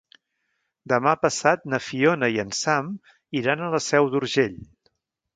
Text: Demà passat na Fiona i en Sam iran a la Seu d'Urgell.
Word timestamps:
Demà 0.93 1.11
passat 1.25 1.67
na 1.73 1.79
Fiona 1.87 2.29
i 2.35 2.39
en 2.43 2.53
Sam 2.59 2.89
iran 3.41 3.61
a 3.61 3.69
la 3.75 3.83
Seu 3.89 4.09
d'Urgell. 4.15 4.57